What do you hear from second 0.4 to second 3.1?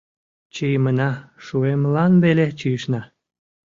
Чийымына шуымылан веле чийышна.